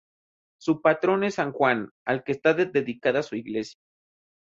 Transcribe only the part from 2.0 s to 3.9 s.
al que está dedicada su iglesia.